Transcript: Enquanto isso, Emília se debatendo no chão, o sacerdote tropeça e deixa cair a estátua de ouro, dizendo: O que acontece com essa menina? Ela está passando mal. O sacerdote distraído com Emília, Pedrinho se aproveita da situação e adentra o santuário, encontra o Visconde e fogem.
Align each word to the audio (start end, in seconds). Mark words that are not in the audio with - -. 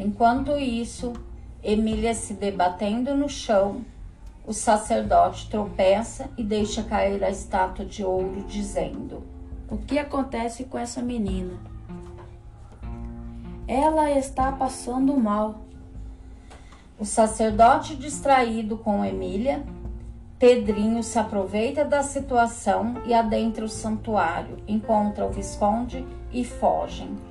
Enquanto 0.00 0.56
isso, 0.56 1.12
Emília 1.62 2.14
se 2.14 2.32
debatendo 2.32 3.14
no 3.14 3.28
chão, 3.28 3.84
o 4.46 4.52
sacerdote 4.54 5.50
tropeça 5.50 6.30
e 6.38 6.42
deixa 6.42 6.82
cair 6.82 7.22
a 7.22 7.28
estátua 7.28 7.84
de 7.84 8.02
ouro, 8.02 8.42
dizendo: 8.48 9.22
O 9.68 9.76
que 9.76 9.98
acontece 9.98 10.64
com 10.64 10.78
essa 10.78 11.02
menina? 11.02 11.52
Ela 13.68 14.10
está 14.12 14.50
passando 14.50 15.14
mal. 15.18 15.60
O 16.98 17.04
sacerdote 17.04 17.94
distraído 17.94 18.78
com 18.78 19.04
Emília, 19.04 19.62
Pedrinho 20.38 21.02
se 21.02 21.18
aproveita 21.18 21.84
da 21.84 22.02
situação 22.02 23.02
e 23.04 23.12
adentra 23.12 23.66
o 23.66 23.68
santuário, 23.68 24.56
encontra 24.66 25.26
o 25.26 25.30
Visconde 25.30 26.06
e 26.32 26.42
fogem. 26.42 27.29